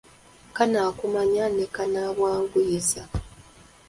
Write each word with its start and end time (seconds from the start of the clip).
Kannakumanya 0.55 1.45
ne 1.57 1.65
kannabwanguyiza 1.75 3.01